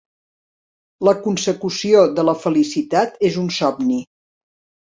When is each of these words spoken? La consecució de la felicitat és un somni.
La 1.07 1.13
consecució 1.25 2.01
de 2.21 2.25
la 2.31 2.37
felicitat 2.47 3.23
és 3.31 3.39
un 3.45 3.55
somni. 3.59 4.01